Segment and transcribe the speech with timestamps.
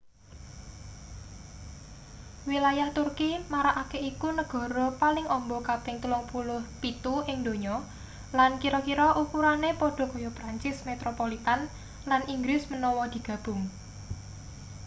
[2.51, 7.77] wilayah turki marakake iku negara paling amba kaping 37 ing donya
[8.37, 11.59] lan kira-kira ukurane padha kaya prancis metropolitn
[12.09, 13.61] lan inggris menawa digabung